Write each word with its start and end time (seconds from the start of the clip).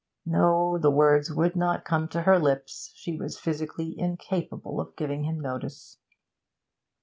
No; 0.25 0.79
the 0.79 0.89
words 0.89 1.31
would 1.31 1.55
not 1.55 1.85
come 1.85 2.07
to 2.07 2.23
her 2.23 2.39
lips; 2.39 2.91
she 2.95 3.15
was 3.17 3.37
physically 3.37 3.93
incapable 3.99 4.81
of 4.81 4.95
giving 4.95 5.25
him 5.25 5.39
notice. 5.39 5.99